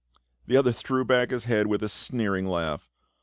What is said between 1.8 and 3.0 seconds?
a sneering laugh.